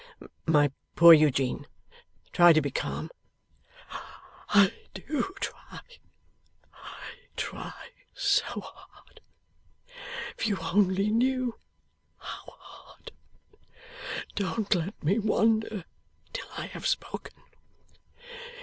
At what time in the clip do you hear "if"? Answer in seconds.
10.39-10.47